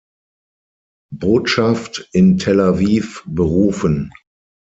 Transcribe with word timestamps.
Botschaft 1.13 2.09
in 2.11 2.39
Tel 2.39 2.59
Aviv 2.59 3.23
berufen. 3.27 4.11